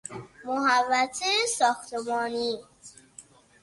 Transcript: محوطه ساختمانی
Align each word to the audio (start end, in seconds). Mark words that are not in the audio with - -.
محوطه 0.45 1.31
ساختمانی 1.57 2.59